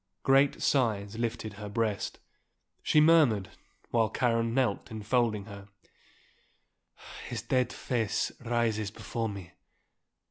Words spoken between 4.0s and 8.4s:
Karen knelt enfolding her, "His dead face